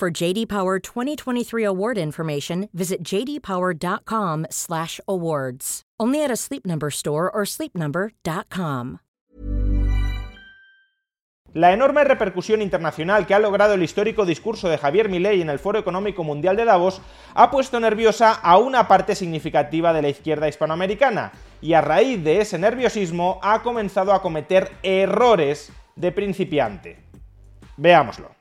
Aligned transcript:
For 0.00 0.10
JD 0.10 0.48
Power 0.48 0.80
2023 0.80 1.62
award 1.62 1.98
information, 1.98 2.70
visit 2.72 3.04
jdpower.com/awards. 3.04 5.82
Only 6.00 6.24
at 6.24 6.30
a 6.30 6.36
Sleep 6.36 6.64
Number 6.64 6.90
store 6.90 7.30
or 7.30 7.44
sleepnumber.com. 7.44 9.00
La 11.52 11.74
enorme 11.74 12.04
repercusión 12.04 12.62
internacional 12.62 13.26
que 13.26 13.34
ha 13.34 13.38
logrado 13.38 13.74
el 13.74 13.82
histórico 13.82 14.24
discurso 14.24 14.70
de 14.70 14.78
Javier 14.78 15.10
Milei 15.10 15.42
en 15.42 15.50
el 15.50 15.58
Foro 15.58 15.78
Económico 15.78 16.24
Mundial 16.24 16.56
de 16.56 16.64
Davos 16.64 17.02
ha 17.34 17.50
puesto 17.50 17.78
nerviosa 17.78 18.32
a 18.32 18.56
una 18.56 18.88
parte 18.88 19.14
significativa 19.14 19.92
de 19.92 20.00
la 20.00 20.08
izquierda 20.08 20.48
hispanoamericana 20.48 21.32
y 21.60 21.74
a 21.74 21.82
raíz 21.82 22.24
de 22.24 22.40
ese 22.40 22.58
nerviosismo 22.58 23.38
ha 23.42 23.62
comenzado 23.62 24.14
a 24.14 24.22
cometer 24.22 24.72
errores 24.82 25.70
de 25.94 26.10
principiante. 26.10 26.96
Veámoslo. 27.76 28.39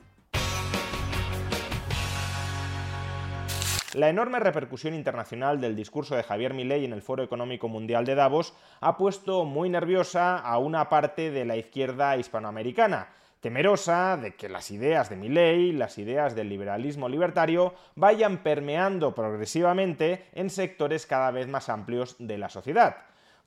La 3.96 4.08
enorme 4.08 4.40
repercusión 4.40 4.94
internacional 4.94 5.60
del 5.60 5.76
discurso 5.76 6.16
de 6.16 6.22
Javier 6.22 6.54
Milei 6.54 6.86
en 6.86 6.94
el 6.94 7.02
Foro 7.02 7.24
Económico 7.24 7.68
Mundial 7.68 8.06
de 8.06 8.14
Davos 8.14 8.54
ha 8.82 8.98
puesto 8.98 9.46
muy 9.46 9.68
nerviosa 9.68 10.38
a 10.38 10.60
una 10.60 10.90
parte 10.90 11.32
de 11.32 11.44
la 11.44 11.58
izquierda 11.58 12.16
hispanoamericana, 12.16 13.10
temerosa 13.40 14.16
de 14.18 14.36
que 14.36 14.48
las 14.48 14.70
ideas 14.70 15.10
de 15.10 15.16
Milei, 15.16 15.72
las 15.72 15.98
ideas 15.98 16.36
del 16.36 16.50
liberalismo 16.50 17.10
libertario, 17.10 17.74
vayan 17.96 18.44
permeando 18.44 19.16
progresivamente 19.16 20.28
en 20.34 20.52
sectores 20.52 21.08
cada 21.08 21.32
vez 21.32 21.48
más 21.48 21.68
amplios 21.68 22.16
de 22.20 22.38
la 22.38 22.50
sociedad. 22.50 22.98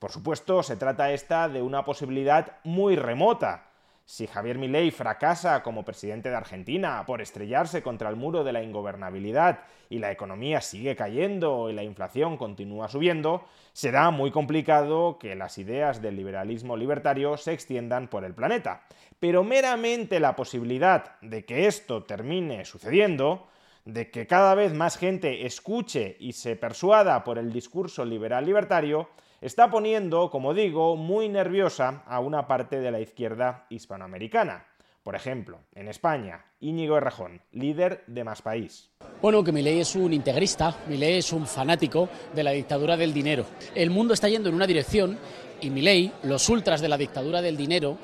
Por 0.01 0.11
supuesto, 0.11 0.65
se 0.65 0.75
trata 0.75 1.13
esta 1.13 1.49
de 1.49 1.63
una 1.63 1.85
posibilidad 1.85 2.57
muy 2.65 2.97
remota, 2.97 3.69
si 4.13 4.27
Javier 4.27 4.59
Milei 4.59 4.91
fracasa 4.91 5.63
como 5.63 5.87
presidente 5.87 6.29
de 6.29 6.37
Argentina 6.37 7.03
por 7.07 7.23
estrellarse 7.23 7.83
contra 7.83 8.11
el 8.11 8.17
muro 8.17 8.45
de 8.45 8.53
la 8.53 8.63
ingobernabilidad 8.63 9.61
y 9.89 10.01
la 10.01 10.13
economía 10.13 10.61
sigue 10.61 10.95
cayendo 10.95 11.71
y 11.71 11.73
la 11.73 11.83
inflación 11.83 12.37
continúa 12.37 12.89
subiendo, 12.89 13.47
será 13.73 14.11
muy 14.11 14.31
complicado 14.31 15.17
que 15.19 15.35
las 15.35 15.57
ideas 15.57 16.03
del 16.03 16.17
liberalismo 16.17 16.77
libertario 16.77 17.39
se 17.39 17.55
extiendan 17.55 18.09
por 18.09 18.25
el 18.25 18.35
planeta. 18.35 18.83
Pero 19.19 19.45
meramente 19.45 20.21
la 20.21 20.37
posibilidad 20.37 21.19
de 21.23 21.47
que 21.47 21.67
esto 21.67 22.03
termine 22.03 22.67
sucediendo, 22.67 23.49
de 23.87 24.11
que 24.11 24.27
cada 24.27 24.55
vez 24.55 24.75
más 24.75 24.99
gente 24.99 25.47
escuche 25.47 26.19
y 26.21 26.35
se 26.35 26.55
persuada 26.55 27.25
por 27.25 27.39
el 27.39 27.51
discurso 27.51 28.05
liberal 28.05 28.45
libertario, 28.45 29.09
está 29.43 29.71
poniendo, 29.71 30.31
como 30.31 30.55
digo, 30.55 30.97
muy 30.97 31.29
nerviosa 31.29 32.05
a 32.07 32.21
una 32.21 32.47
parte 32.47 32.79
de 32.79 32.91
la 32.91 33.01
izquierda 33.01 33.67
hispanoamericana. 33.69 34.67
Por 35.03 35.17
ejemplo, 35.17 35.59
en 35.75 35.89
España, 35.89 36.45
Íñigo 36.61 36.97
Errejón, 36.97 37.43
líder 37.51 38.05
de 38.07 38.23
Más 38.23 38.41
País. 38.41 38.89
Bueno, 39.21 39.43
que 39.43 39.51
Milei 39.51 39.81
es 39.81 39.97
un 39.97 40.13
integrista, 40.13 40.77
Milei 40.87 41.19
es 41.19 41.33
un 41.33 41.49
fanático 41.49 42.09
de 42.33 42.45
la 42.45 42.53
dictadura 42.53 42.97
del 42.97 43.13
dinero. 43.13 43.45
El 43.75 43.91
mundo 43.91 44.15
está 44.15 44.29
yendo 44.29 44.49
en 44.49 44.55
una 44.55 44.67
dirección 44.67 45.19
y 45.61 45.71
Milei, 45.71 46.13
los 46.23 46.49
ultras 46.49 46.81
de 46.81 46.89
la 46.89 46.97
dictadura 46.97 47.43
del 47.43 47.57
dinero, 47.57 47.99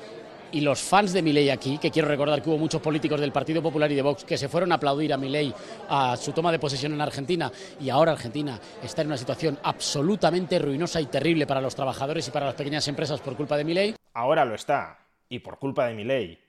y 0.51 0.61
los 0.61 0.81
fans 0.81 1.13
de 1.13 1.21
Milei 1.21 1.49
aquí, 1.49 1.77
que 1.77 1.91
quiero 1.91 2.07
recordar 2.07 2.41
que 2.41 2.49
hubo 2.49 2.57
muchos 2.57 2.81
políticos 2.81 3.19
del 3.19 3.31
Partido 3.31 3.61
Popular 3.61 3.91
y 3.91 3.95
de 3.95 4.01
Vox 4.01 4.23
que 4.23 4.37
se 4.37 4.49
fueron 4.49 4.71
a 4.71 4.75
aplaudir 4.75 5.13
a 5.13 5.17
Milei 5.17 5.53
a 5.89 6.15
su 6.17 6.31
toma 6.31 6.51
de 6.51 6.59
posesión 6.59 6.93
en 6.93 7.01
Argentina 7.01 7.51
y 7.79 7.89
ahora 7.89 8.13
Argentina 8.13 8.59
está 8.83 9.01
en 9.01 9.07
una 9.07 9.17
situación 9.17 9.59
absolutamente 9.63 10.59
ruinosa 10.59 11.01
y 11.01 11.05
terrible 11.05 11.45
para 11.45 11.61
los 11.61 11.75
trabajadores 11.75 12.27
y 12.27 12.31
para 12.31 12.47
las 12.47 12.55
pequeñas 12.55 12.87
empresas 12.87 13.21
por 13.21 13.35
culpa 13.35 13.57
de 13.57 13.63
Milei. 13.63 13.95
Ahora 14.13 14.45
lo 14.45 14.55
está 14.55 14.99
y 15.29 15.39
por 15.39 15.59
culpa 15.59 15.87
de 15.87 15.93
Milei. 15.93 16.39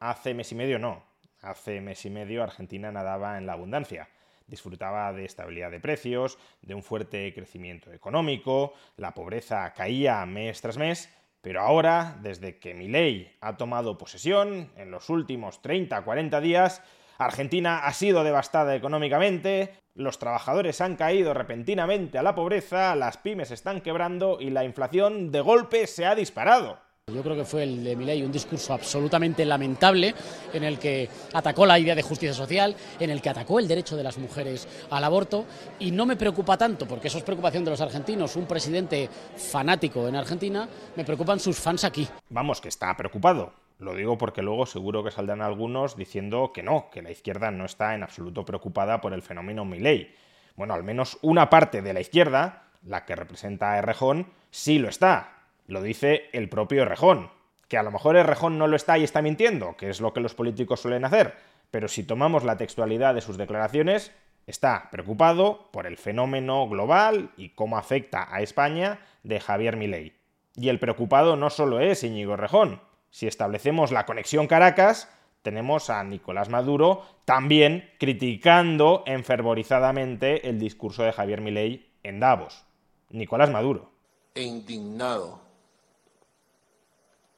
Hace 0.00 0.34
mes 0.34 0.50
y 0.52 0.54
medio 0.54 0.78
no. 0.78 1.04
Hace 1.42 1.80
mes 1.80 2.04
y 2.04 2.10
medio 2.10 2.42
Argentina 2.42 2.90
nadaba 2.90 3.38
en 3.38 3.46
la 3.46 3.52
abundancia 3.52 4.08
disfrutaba 4.46 5.10
de 5.12 5.24
estabilidad 5.24 5.70
de 5.70 5.80
precios, 5.80 6.38
de 6.60 6.74
un 6.74 6.82
fuerte 6.82 7.32
crecimiento 7.32 7.90
económico, 7.92 8.74
la 8.98 9.14
pobreza 9.14 9.72
caía 9.72 10.24
mes 10.26 10.60
tras 10.60 10.76
mes 10.76 11.08
pero 11.44 11.60
ahora, 11.60 12.16
desde 12.22 12.58
que 12.58 12.72
Milei 12.72 13.36
ha 13.42 13.58
tomado 13.58 13.98
posesión, 13.98 14.72
en 14.76 14.90
los 14.90 15.10
últimos 15.10 15.60
30-40 15.62 16.40
días, 16.40 16.82
Argentina 17.18 17.84
ha 17.84 17.92
sido 17.92 18.24
devastada 18.24 18.74
económicamente, 18.74 19.74
los 19.94 20.18
trabajadores 20.18 20.80
han 20.80 20.96
caído 20.96 21.34
repentinamente 21.34 22.16
a 22.16 22.22
la 22.22 22.34
pobreza, 22.34 22.96
las 22.96 23.18
pymes 23.18 23.50
están 23.50 23.82
quebrando 23.82 24.38
y 24.40 24.48
la 24.48 24.64
inflación 24.64 25.32
de 25.32 25.42
golpe 25.42 25.86
se 25.86 26.06
ha 26.06 26.14
disparado. 26.14 26.78
Yo 27.12 27.22
creo 27.22 27.36
que 27.36 27.44
fue 27.44 27.62
el 27.62 27.84
de 27.84 27.94
Milei 27.94 28.22
un 28.22 28.32
discurso 28.32 28.72
absolutamente 28.72 29.44
lamentable 29.44 30.14
en 30.52 30.64
el 30.64 30.78
que 30.78 31.08
atacó 31.32 31.64
la 31.64 31.78
idea 31.78 31.94
de 31.94 32.02
justicia 32.02 32.34
social, 32.34 32.74
en 32.98 33.10
el 33.10 33.22
que 33.22 33.28
atacó 33.28 33.60
el 33.60 33.68
derecho 33.68 33.94
de 33.94 34.02
las 34.02 34.18
mujeres 34.18 34.66
al 34.90 35.04
aborto 35.04 35.44
y 35.78 35.92
no 35.92 36.06
me 36.06 36.16
preocupa 36.16 36.56
tanto, 36.56 36.88
porque 36.88 37.08
eso 37.08 37.18
es 37.18 37.24
preocupación 37.24 37.62
de 37.64 37.70
los 37.70 37.80
argentinos, 37.82 38.34
un 38.36 38.46
presidente 38.46 39.08
fanático 39.36 40.08
en 40.08 40.16
Argentina, 40.16 40.66
me 40.96 41.04
preocupan 41.04 41.38
sus 41.38 41.58
fans 41.58 41.84
aquí. 41.84 42.08
Vamos, 42.30 42.60
que 42.60 42.68
está 42.68 42.96
preocupado. 42.96 43.52
Lo 43.78 43.94
digo 43.94 44.18
porque 44.18 44.42
luego 44.42 44.64
seguro 44.64 45.04
que 45.04 45.10
saldrán 45.10 45.42
algunos 45.42 45.96
diciendo 45.96 46.52
que 46.52 46.62
no, 46.62 46.88
que 46.90 47.02
la 47.02 47.10
izquierda 47.10 47.50
no 47.50 47.66
está 47.66 47.94
en 47.94 48.02
absoluto 48.02 48.46
preocupada 48.46 49.00
por 49.00 49.12
el 49.12 49.22
fenómeno 49.22 49.66
Milei. 49.66 50.14
Bueno, 50.56 50.72
al 50.72 50.82
menos 50.82 51.18
una 51.20 51.50
parte 51.50 51.82
de 51.82 51.92
la 51.92 52.00
izquierda, 52.00 52.64
la 52.82 53.04
que 53.04 53.14
representa 53.14 53.72
a 53.72 53.78
Errejón, 53.78 54.32
sí 54.50 54.78
lo 54.78 54.88
está, 54.88 55.33
lo 55.66 55.82
dice 55.82 56.28
el 56.32 56.48
propio 56.48 56.84
Rejón. 56.84 57.30
Que 57.68 57.78
a 57.78 57.82
lo 57.82 57.90
mejor 57.90 58.16
el 58.16 58.26
Rejón 58.26 58.58
no 58.58 58.66
lo 58.66 58.76
está 58.76 58.98
y 58.98 59.04
está 59.04 59.22
mintiendo, 59.22 59.76
que 59.76 59.88
es 59.88 60.00
lo 60.00 60.12
que 60.12 60.20
los 60.20 60.34
políticos 60.34 60.80
suelen 60.80 61.04
hacer, 61.04 61.34
pero 61.70 61.88
si 61.88 62.04
tomamos 62.04 62.44
la 62.44 62.56
textualidad 62.56 63.14
de 63.14 63.20
sus 63.20 63.36
declaraciones, 63.36 64.12
está 64.46 64.88
preocupado 64.92 65.70
por 65.72 65.86
el 65.86 65.96
fenómeno 65.96 66.68
global 66.68 67.30
y 67.36 67.50
cómo 67.50 67.78
afecta 67.78 68.32
a 68.32 68.42
España 68.42 69.00
de 69.22 69.40
Javier 69.40 69.76
Milei. 69.76 70.12
Y 70.54 70.68
el 70.68 70.78
preocupado 70.78 71.36
no 71.36 71.50
solo 71.50 71.80
es 71.80 72.04
Íñigo 72.04 72.36
Rejón. 72.36 72.80
Si 73.10 73.26
establecemos 73.26 73.90
la 73.90 74.06
conexión 74.06 74.46
Caracas, 74.46 75.10
tenemos 75.42 75.90
a 75.90 76.04
Nicolás 76.04 76.48
Maduro 76.48 77.02
también 77.24 77.90
criticando 77.98 79.02
enfervorizadamente 79.06 80.48
el 80.48 80.60
discurso 80.60 81.02
de 81.02 81.12
Javier 81.12 81.40
Milei 81.40 81.90
en 82.02 82.20
Davos. 82.20 82.64
Nicolás 83.10 83.50
Maduro. 83.50 83.90
E 84.34 84.42
indignado 84.42 85.43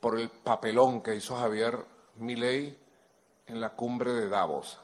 por 0.00 0.18
el 0.18 0.28
papelón 0.28 1.02
que 1.02 1.14
hizo 1.14 1.36
Javier 1.36 1.78
Milei 2.16 2.76
en 3.46 3.60
la 3.60 3.70
cumbre 3.70 4.12
de 4.12 4.28
Davos. 4.28 4.80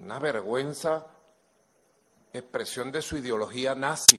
Una 0.00 0.18
vergüenza, 0.18 1.06
expresión 2.32 2.90
de 2.90 3.02
su 3.02 3.16
ideología 3.16 3.74
nazi. 3.74 4.16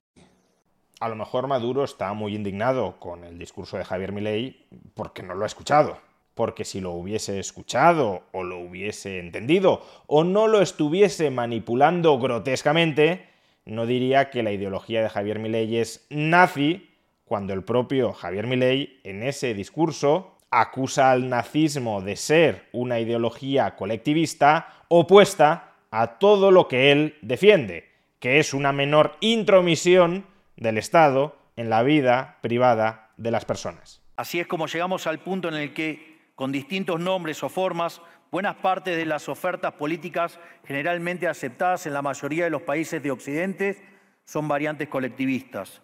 A 1.00 1.09
lo 1.09 1.16
mejor 1.16 1.47
Maduro 1.47 1.84
está 1.84 2.14
muy 2.14 2.35
indignado 2.35 3.00
con 3.00 3.24
el 3.25 3.38
discurso 3.38 3.78
de 3.78 3.85
Javier 3.85 4.12
Milei 4.12 4.66
porque 4.94 5.24
no 5.24 5.35
lo 5.35 5.44
ha 5.44 5.47
escuchado. 5.47 6.00
Porque 6.34 6.66
si 6.66 6.81
lo 6.81 6.91
hubiese 6.91 7.40
escuchado 7.40 8.24
o 8.31 8.44
lo 8.44 8.59
hubiese 8.59 9.19
entendido 9.19 9.82
o 10.08 10.23
no 10.23 10.47
lo 10.47 10.61
estuviese 10.61 11.29
manipulando 11.32 12.17
grotescamente, 12.20 13.29
no 13.66 13.85
diría 13.85 14.29
que 14.29 14.44
la 14.44 14.52
ideología 14.52 15.02
de 15.02 15.09
Javier 15.09 15.40
Milei 15.40 15.78
es 15.78 16.05
nazi 16.09 16.95
cuando 17.26 17.54
el 17.54 17.64
propio 17.64 18.14
Javier 18.14 18.48
Milei 18.48 19.02
en 19.04 19.24
ese 19.24 19.54
discurso 19.54 20.38
acusa 20.52 21.12
al 21.12 21.28
nazismo 21.28 22.02
de 22.02 22.16
ser 22.16 22.70
una 22.72 23.00
ideología 23.00 23.76
colectivista 23.76 24.86
opuesta 24.88 25.74
a 25.92 26.20
todo 26.20 26.52
lo 26.52 26.68
que 26.68 26.92
él 26.92 27.18
defiende, 27.22 27.90
que 28.20 28.40
es 28.40 28.54
una 28.54 28.72
menor 28.72 29.18
intromisión 29.20 30.26
del 30.56 30.78
Estado 30.78 31.36
en 31.58 31.70
la 31.70 31.84
vida 31.84 32.38
privada 32.42 33.10
de 33.18 33.32
las 33.32 33.44
personas. 33.44 34.02
Así 34.16 34.40
es 34.40 34.48
como 34.48 34.68
llegamos 34.68 35.08
al 35.08 35.20
punto 35.20 35.50
en 35.50 35.56
el 35.56 35.74
que, 35.74 36.20
con 36.36 36.52
distintos 36.52 37.00
nombres 37.00 37.44
o 37.44 37.50
formas, 37.50 38.02
buenas 38.32 38.56
partes 38.56 38.96
de 38.96 39.06
las 39.06 39.28
ofertas 39.30 39.74
políticas 39.74 40.40
generalmente 40.66 41.28
aceptadas 41.28 41.86
en 41.86 41.94
la 41.94 42.02
mayoría 42.02 42.46
de 42.46 42.50
los 42.50 42.62
países 42.62 43.02
de 43.02 43.12
Occidente 43.12 43.82
son 44.26 44.48
variantes 44.48 44.88
colectivistas 44.90 45.82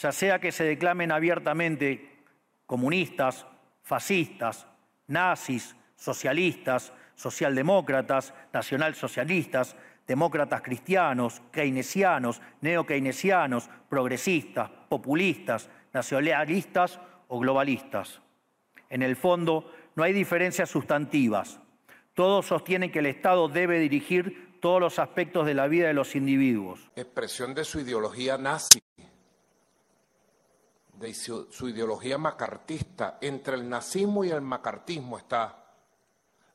ya 0.00 0.12
sea 0.12 0.38
que 0.38 0.50
se 0.50 0.64
declamen 0.64 1.12
abiertamente 1.12 2.24
comunistas, 2.66 3.46
fascistas, 3.82 4.66
nazis, 5.06 5.76
socialistas, 5.96 6.92
socialdemócratas, 7.14 8.32
nacionalsocialistas, 8.52 9.76
demócratas 10.06 10.62
cristianos, 10.62 11.42
keynesianos, 11.52 12.40
neokeynesianos, 12.62 13.68
progresistas, 13.88 14.70
populistas, 14.88 15.68
nacionalistas 15.92 16.98
o 17.28 17.38
globalistas. 17.38 18.22
En 18.88 19.02
el 19.02 19.16
fondo, 19.16 19.70
no 19.96 20.02
hay 20.02 20.12
diferencias 20.14 20.70
sustantivas. 20.70 21.60
Todos 22.14 22.46
sostienen 22.46 22.90
que 22.90 23.00
el 23.00 23.06
Estado 23.06 23.48
debe 23.48 23.78
dirigir 23.78 24.58
todos 24.60 24.80
los 24.80 24.98
aspectos 24.98 25.46
de 25.46 25.54
la 25.54 25.68
vida 25.68 25.88
de 25.88 25.94
los 25.94 26.16
individuos. 26.16 26.90
Expresión 26.96 27.54
de 27.54 27.64
su 27.64 27.80
ideología 27.80 28.38
nazi, 28.38 28.80
de 31.00 31.14
su, 31.14 31.50
su 31.50 31.68
ideología 31.68 32.18
macartista. 32.18 33.18
Entre 33.20 33.54
el 33.54 33.68
nazismo 33.68 34.22
y 34.22 34.30
el 34.30 34.42
macartismo 34.42 35.18
está 35.18 35.60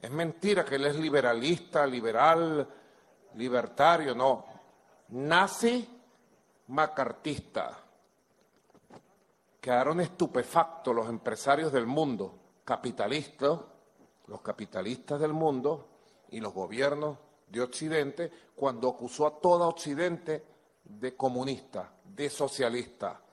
es 0.05 0.11
mentira 0.11 0.63
que 0.63 0.75
él 0.75 0.85
es 0.85 0.95
liberalista, 0.97 1.87
liberal, 1.87 2.69
libertario, 3.33 4.13
no. 4.13 4.45
Nazi 5.09 5.89
macartista. 6.67 7.75
Quedaron 9.59 9.99
estupefactos 10.01 10.93
los 10.93 11.09
empresarios 11.09 11.71
del 11.71 11.87
mundo, 11.87 12.37
capitalistas, 12.63 13.59
los 14.27 14.41
capitalistas 14.41 15.19
del 15.19 15.33
mundo 15.33 15.87
y 16.29 16.39
los 16.39 16.53
gobiernos 16.53 17.17
de 17.47 17.61
Occidente, 17.61 18.31
cuando 18.55 18.89
acusó 18.89 19.25
a 19.25 19.39
todo 19.39 19.67
Occidente 19.67 20.45
de 20.83 21.15
comunista, 21.15 21.91
de 22.03 22.29
socialista. 22.29 23.24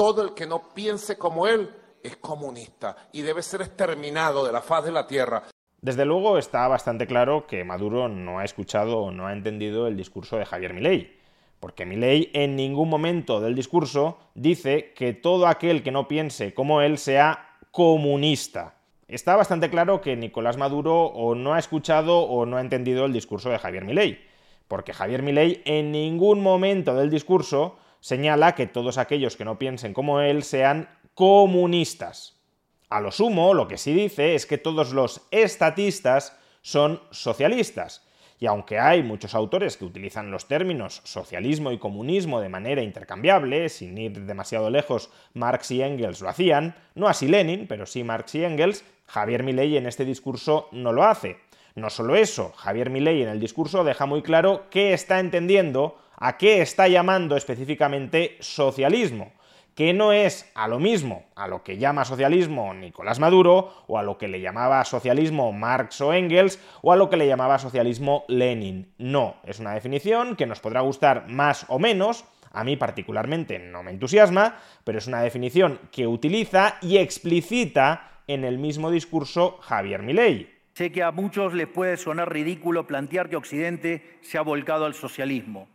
Todo 0.00 0.22
el 0.22 0.32
que 0.32 0.46
no 0.46 0.62
piense 0.72 1.18
como 1.18 1.46
él 1.46 1.68
es 2.02 2.16
comunista 2.16 2.96
y 3.12 3.20
debe 3.20 3.42
ser 3.42 3.60
exterminado 3.60 4.46
de 4.46 4.50
la 4.50 4.62
faz 4.62 4.82
de 4.86 4.92
la 4.92 5.06
tierra. 5.06 5.42
Desde 5.82 6.06
luego 6.06 6.38
está 6.38 6.66
bastante 6.68 7.06
claro 7.06 7.46
que 7.46 7.64
Maduro 7.64 8.08
no 8.08 8.38
ha 8.38 8.44
escuchado 8.46 8.96
o 9.00 9.10
no 9.10 9.26
ha 9.26 9.34
entendido 9.34 9.86
el 9.86 9.98
discurso 9.98 10.38
de 10.38 10.46
Javier 10.46 10.72
Milei, 10.72 11.18
porque 11.60 11.84
Milei 11.84 12.30
en 12.32 12.56
ningún 12.56 12.88
momento 12.88 13.42
del 13.42 13.54
discurso 13.54 14.16
dice 14.34 14.94
que 14.94 15.12
todo 15.12 15.46
aquel 15.46 15.82
que 15.82 15.90
no 15.90 16.08
piense 16.08 16.54
como 16.54 16.80
él 16.80 16.96
sea 16.96 17.58
comunista. 17.70 18.76
Está 19.06 19.36
bastante 19.36 19.68
claro 19.68 20.00
que 20.00 20.16
Nicolás 20.16 20.56
Maduro 20.56 21.08
o 21.08 21.34
no 21.34 21.52
ha 21.52 21.58
escuchado 21.58 22.20
o 22.20 22.46
no 22.46 22.56
ha 22.56 22.62
entendido 22.62 23.04
el 23.04 23.12
discurso 23.12 23.50
de 23.50 23.58
Javier 23.58 23.84
Milei, 23.84 24.18
porque 24.66 24.94
Javier 24.94 25.22
Milei 25.22 25.60
en 25.66 25.92
ningún 25.92 26.42
momento 26.42 26.94
del 26.94 27.10
discurso 27.10 27.76
señala 28.00 28.54
que 28.54 28.66
todos 28.66 28.98
aquellos 28.98 29.36
que 29.36 29.44
no 29.44 29.58
piensen 29.58 29.94
como 29.94 30.20
él 30.20 30.42
sean 30.42 30.88
comunistas. 31.14 32.40
A 32.88 33.00
lo 33.00 33.12
sumo, 33.12 33.54
lo 33.54 33.68
que 33.68 33.78
sí 33.78 33.94
dice 33.94 34.34
es 34.34 34.46
que 34.46 34.58
todos 34.58 34.92
los 34.92 35.22
estatistas 35.30 36.36
son 36.62 37.00
socialistas. 37.10 38.04
Y 38.40 38.46
aunque 38.46 38.78
hay 38.78 39.02
muchos 39.02 39.34
autores 39.34 39.76
que 39.76 39.84
utilizan 39.84 40.30
los 40.30 40.48
términos 40.48 41.02
socialismo 41.04 41.72
y 41.72 41.78
comunismo 41.78 42.40
de 42.40 42.48
manera 42.48 42.82
intercambiable, 42.82 43.68
sin 43.68 43.98
ir 43.98 44.24
demasiado 44.24 44.70
lejos, 44.70 45.10
Marx 45.34 45.70
y 45.70 45.82
Engels 45.82 46.22
lo 46.22 46.30
hacían, 46.30 46.74
no 46.94 47.06
así 47.06 47.28
Lenin, 47.28 47.66
pero 47.68 47.84
sí 47.84 48.02
Marx 48.02 48.34
y 48.34 48.44
Engels, 48.44 48.82
Javier 49.06 49.42
Milei 49.42 49.76
en 49.76 49.86
este 49.86 50.06
discurso 50.06 50.68
no 50.72 50.92
lo 50.92 51.04
hace. 51.04 51.36
No 51.74 51.90
solo 51.90 52.16
eso, 52.16 52.52
Javier 52.56 52.90
Milei 52.90 53.22
en 53.22 53.28
el 53.28 53.40
discurso 53.40 53.84
deja 53.84 54.06
muy 54.06 54.22
claro 54.22 54.64
qué 54.70 54.92
está 54.92 55.20
entendiendo, 55.20 55.98
a 56.16 56.36
qué 56.36 56.62
está 56.62 56.88
llamando 56.88 57.36
específicamente 57.36 58.36
socialismo 58.40 59.32
que 59.74 59.94
no 59.94 60.12
es 60.12 60.50
a 60.54 60.68
lo 60.68 60.78
mismo 60.78 61.24
a 61.34 61.48
lo 61.48 61.62
que 61.62 61.78
llama 61.78 62.04
socialismo 62.04 62.74
Nicolás 62.74 63.18
Maduro, 63.18 63.72
o 63.86 63.96
a 63.96 64.02
lo 64.02 64.18
que 64.18 64.28
le 64.28 64.42
llamaba 64.42 64.84
socialismo 64.84 65.52
Marx 65.52 66.02
o 66.02 66.12
Engels, 66.12 66.60
o 66.82 66.92
a 66.92 66.96
lo 66.96 67.08
que 67.08 67.16
le 67.16 67.26
llamaba 67.26 67.58
socialismo 67.58 68.24
Lenin. 68.28 68.92
No, 68.98 69.36
es 69.44 69.58
una 69.58 69.72
definición 69.72 70.36
que 70.36 70.44
nos 70.44 70.60
podrá 70.60 70.82
gustar 70.82 71.28
más 71.28 71.64
o 71.68 71.78
menos, 71.78 72.26
a 72.52 72.62
mí 72.62 72.76
particularmente 72.76 73.58
no 73.58 73.82
me 73.82 73.90
entusiasma, 73.90 74.58
pero 74.84 74.98
es 74.98 75.06
una 75.06 75.22
definición 75.22 75.78
que 75.90 76.06
utiliza 76.06 76.76
y 76.82 76.98
explicita 76.98 78.20
en 78.26 78.44
el 78.44 78.58
mismo 78.58 78.90
discurso 78.90 79.58
Javier 79.62 80.02
Milei. 80.02 80.59
Sé 80.74 80.92
que 80.92 81.02
a 81.02 81.10
muchos 81.10 81.52
les 81.54 81.66
puede 81.66 81.96
sonar 81.96 82.32
ridículo 82.32 82.86
plantear 82.86 83.28
que 83.28 83.36
Occidente 83.36 84.18
se 84.20 84.38
ha 84.38 84.42
volcado 84.42 84.84
al 84.84 84.94
socialismo, 84.94 85.68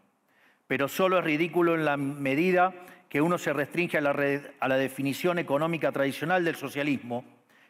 pero 0.67 0.87
solo 0.87 1.19
es 1.19 1.25
ridículo 1.25 1.75
en 1.75 1.85
la 1.85 1.97
medida 1.97 2.73
que 3.09 3.21
uno 3.21 3.37
se 3.37 3.53
restringe 3.53 3.97
a 3.97 4.01
la, 4.01 4.77
definición 4.77 5.39
económica 5.39 5.91
tradicional 5.91 6.43
del 6.43 6.55
socialismo, 6.55 7.23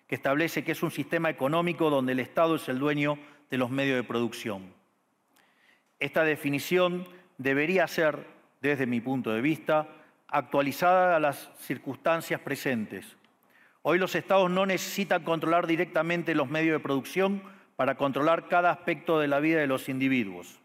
que 0.07 0.15
establece 0.15 0.63
que 0.63 0.71
es 0.71 0.83
un 0.83 0.91
sistema 0.91 1.29
económico 1.29 1.89
donde 1.89 2.13
el 2.13 2.19
Estado 2.19 2.55
es 2.55 2.67
el 2.69 2.79
dueño 2.79 3.17
de 3.49 3.57
los 3.57 3.69
medios 3.69 3.97
de 3.97 4.03
producción. 4.03 4.73
Esta 5.99 6.23
definición 6.23 7.07
debería 7.37 7.87
ser, 7.87 8.25
desde 8.61 8.85
mi 8.85 9.01
punto 9.01 9.31
de 9.31 9.41
vista, 9.41 9.87
actualizada 10.27 11.15
a 11.15 11.19
las 11.19 11.51
circunstancias 11.59 12.39
presentes. 12.39 13.15
Hoy 13.87 13.99
los 13.99 14.15
estados 14.15 14.49
no 14.49 14.65
necesitan 14.65 15.23
controlar 15.23 15.67
directamente 15.67 16.33
los 16.33 16.49
medios 16.49 16.73
de 16.73 16.79
producción 16.79 17.43
para 17.75 17.93
controlar 17.93 18.47
cada 18.47 18.71
aspecto 18.71 19.19
de 19.19 19.27
la 19.27 19.39
vida 19.39 19.59
de 19.59 19.67
los 19.67 19.89
individuos. 19.89 20.57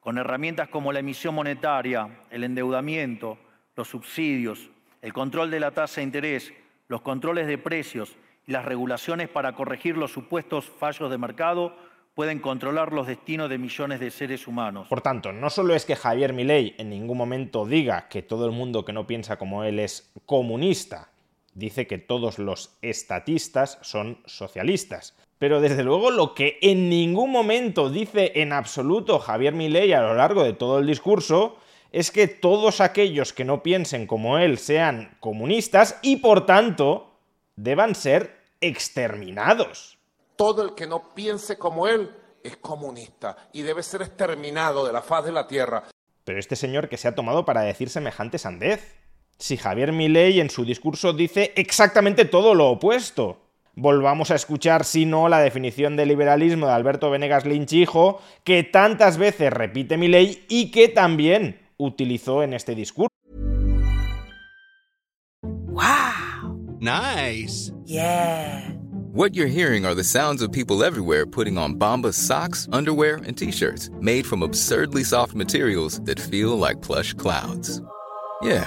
Con 0.00 0.18
herramientas 0.18 0.68
como 0.68 0.92
la 0.92 0.98
emisión 0.98 1.32
monetaria, 1.32 2.08
el 2.32 2.42
endeudamiento, 2.42 3.38
los 3.76 3.86
subsidios, 3.86 4.68
el 5.00 5.12
control 5.12 5.52
de 5.52 5.60
la 5.60 5.70
tasa 5.70 6.00
de 6.00 6.06
interés, 6.06 6.52
los 6.88 7.02
controles 7.02 7.46
de 7.46 7.56
precios 7.56 8.16
y 8.48 8.50
las 8.50 8.64
regulaciones 8.64 9.28
para 9.28 9.52
corregir 9.52 9.96
los 9.96 10.10
supuestos 10.10 10.64
fallos 10.64 11.08
de 11.08 11.18
mercado 11.18 11.76
pueden 12.16 12.40
controlar 12.40 12.92
los 12.92 13.06
destinos 13.06 13.48
de 13.48 13.58
millones 13.58 14.00
de 14.00 14.10
seres 14.10 14.48
humanos. 14.48 14.88
Por 14.88 15.02
tanto, 15.02 15.32
no 15.32 15.50
solo 15.50 15.72
es 15.72 15.86
que 15.86 15.94
Javier 15.94 16.32
Milei 16.32 16.74
en 16.78 16.90
ningún 16.90 17.16
momento 17.16 17.64
diga 17.64 18.08
que 18.08 18.22
todo 18.22 18.44
el 18.44 18.50
mundo 18.50 18.84
que 18.84 18.92
no 18.92 19.06
piensa 19.06 19.38
como 19.38 19.62
él 19.62 19.78
es 19.78 20.12
comunista, 20.26 21.11
dice 21.54 21.86
que 21.86 21.98
todos 21.98 22.38
los 22.38 22.76
estatistas 22.82 23.78
son 23.82 24.22
socialistas. 24.26 25.14
Pero 25.38 25.60
desde 25.60 25.82
luego 25.82 26.10
lo 26.10 26.34
que 26.34 26.58
en 26.62 26.88
ningún 26.88 27.30
momento 27.30 27.90
dice 27.90 28.32
en 28.36 28.52
absoluto 28.52 29.18
Javier 29.18 29.54
Milei 29.54 29.92
a 29.92 30.00
lo 30.00 30.14
largo 30.14 30.44
de 30.44 30.52
todo 30.52 30.78
el 30.78 30.86
discurso 30.86 31.56
es 31.90 32.10
que 32.10 32.28
todos 32.28 32.80
aquellos 32.80 33.32
que 33.32 33.44
no 33.44 33.62
piensen 33.62 34.06
como 34.06 34.38
él 34.38 34.58
sean 34.58 35.16
comunistas 35.20 35.98
y 36.00 36.16
por 36.16 36.46
tanto 36.46 37.12
deban 37.56 37.94
ser 37.94 38.40
exterminados. 38.60 39.98
Todo 40.36 40.62
el 40.62 40.74
que 40.74 40.86
no 40.86 41.12
piense 41.14 41.58
como 41.58 41.86
él 41.86 42.10
es 42.42 42.56
comunista 42.56 43.36
y 43.52 43.62
debe 43.62 43.82
ser 43.82 44.02
exterminado 44.02 44.86
de 44.86 44.92
la 44.92 45.02
faz 45.02 45.24
de 45.24 45.32
la 45.32 45.46
tierra. 45.46 45.84
Pero 46.24 46.38
este 46.38 46.56
señor 46.56 46.88
que 46.88 46.96
se 46.96 47.08
ha 47.08 47.14
tomado 47.14 47.44
para 47.44 47.62
decir 47.62 47.90
semejante 47.90 48.38
sandez. 48.38 48.94
Si 49.38 49.56
Javier 49.56 49.92
Milei 49.92 50.40
en 50.40 50.50
su 50.50 50.64
discurso 50.64 51.12
dice 51.12 51.52
exactamente 51.56 52.24
todo 52.24 52.54
lo 52.54 52.70
opuesto. 52.70 53.38
Volvamos 53.74 54.30
a 54.30 54.34
escuchar, 54.34 54.84
si 54.84 55.06
no, 55.06 55.28
la 55.28 55.40
definición 55.40 55.96
de 55.96 56.06
liberalismo 56.06 56.66
de 56.66 56.72
Alberto 56.72 57.10
Venegas 57.10 57.46
Lynch 57.46 57.72
hijo, 57.72 58.20
que 58.44 58.62
tantas 58.64 59.16
veces 59.16 59.52
repite 59.52 59.96
Milei 59.96 60.44
y 60.48 60.70
que 60.70 60.88
también 60.88 61.58
utilizó 61.78 62.42
en 62.42 62.52
este 62.52 62.74
discurso. 62.74 63.08
Wow. 65.42 66.76
Nice. 66.80 67.72
Yeah. 67.86 68.72
What 69.14 69.34
you're 69.34 69.46
hearing 69.46 69.84
are 69.84 69.94
the 69.94 70.04
sounds 70.04 70.42
of 70.42 70.52
people 70.52 70.82
everywhere 70.82 71.26
putting 71.26 71.58
on 71.58 71.74
Bombas 71.74 72.14
socks, 72.14 72.66
underwear, 72.72 73.16
and 73.26 73.36
t-shirts 73.36 73.90
made 74.00 74.26
from 74.26 74.42
absurdly 74.42 75.04
soft 75.04 75.34
materials 75.34 76.00
that 76.04 76.18
feel 76.18 76.58
like 76.58 76.80
plush 76.80 77.12
clouds. 77.12 77.82
Yeah, 78.42 78.66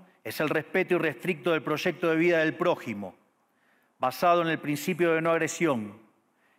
es 0.23 0.39
el 0.39 0.49
respeto 0.49 0.95
irrestricto 0.95 1.51
del 1.51 1.63
proyecto 1.63 2.09
de 2.09 2.15
vida 2.15 2.39
del 2.39 2.55
prójimo, 2.55 3.15
basado 3.99 4.41
en 4.41 4.47
el 4.47 4.59
principio 4.59 5.13
de 5.13 5.21
no 5.21 5.31
agresión 5.31 5.99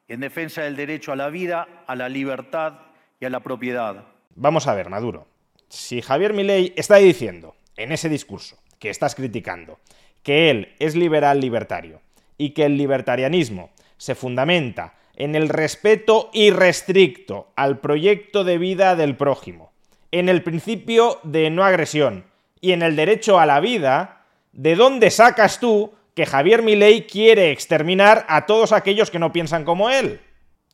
y 0.09 0.15
en 0.15 0.21
defensa 0.21 0.63
del 0.63 0.77
derecho 0.77 1.13
a 1.13 1.17
la 1.17 1.29
vida, 1.29 1.85
a 1.87 1.97
la 1.97 2.09
libertad 2.09 2.81
y 3.21 3.25
a 3.25 3.31
la 3.31 3.41
propiedad. 3.41 4.05
Vamos 4.35 4.67
a 4.67 4.75
ver, 4.75 4.89
Maduro. 4.89 5.27
Si 5.69 6.03
Javier 6.03 6.33
Milei 6.33 6.73
está 6.77 6.97
diciendo 6.97 7.55
en 7.77 7.93
ese 7.93 8.09
discurso 8.09 8.59
que 8.79 8.91
estás 8.91 9.15
criticando 9.15 9.79
que 10.23 10.51
él 10.51 10.75
es 10.79 10.95
liberal 10.95 11.41
libertario 11.41 12.01
y 12.37 12.51
que 12.51 12.65
el 12.65 12.77
libertarianismo 12.77 13.71
se 13.97 14.15
fundamenta 14.15 14.95
en 15.15 15.35
el 15.35 15.49
respeto 15.49 16.31
irrestricto 16.33 17.53
al 17.55 17.79
proyecto 17.79 18.45
de 18.45 18.59
vida 18.59 18.97
del 18.97 19.17
prójimo, 19.17 19.73
en 20.11 20.29
el 20.29 20.43
principio 20.43 21.21
de 21.23 21.51
no 21.51 21.65
agresión 21.65 22.25
y 22.63 22.73
en 22.73 22.81
el 22.81 22.97
derecho 22.97 23.39
a 23.39 23.45
la 23.45 23.61
vida, 23.61 24.25
¿de 24.53 24.77
dónde 24.77 25.11
sacas 25.11 25.61
tú 25.61 25.93
que 26.15 26.25
Javier 26.25 26.63
Milei 26.63 27.07
quiere 27.07 27.51
exterminar 27.51 28.25
a 28.29 28.47
todos 28.47 28.73
aquellos 28.73 29.11
que 29.11 29.19
no 29.19 29.33
piensan 29.33 29.65
como 29.65 29.91
él? 29.91 30.21